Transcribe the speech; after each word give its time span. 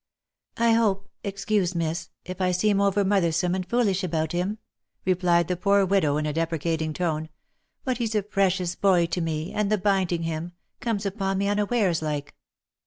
"I 0.57 0.71
hope 0.71 1.07
excuse, 1.23 1.75
miss, 1.75 2.09
if 2.25 2.41
I 2.41 2.53
seem 2.53 2.81
over 2.81 3.05
mothersome 3.05 3.53
and 3.53 3.63
foolish 3.63 4.03
about 4.03 4.31
him," 4.31 4.57
replied 5.05 5.47
the 5.47 5.55
poor 5.55 5.85
widow 5.85 6.17
in 6.17 6.25
a 6.25 6.33
deprecating 6.33 6.91
tone," 6.91 7.29
but 7.85 7.99
he's 7.99 8.15
a 8.15 8.23
pre 8.23 8.49
cious 8.49 8.73
boy 8.73 9.05
to 9.05 9.21
me, 9.21 9.53
and 9.53 9.71
the 9.71 9.77
binding 9.77 10.23
him, 10.23 10.53
comes 10.79 11.05
upon 11.05 11.37
me 11.37 11.47
unawares 11.47 12.01
like." 12.01 12.33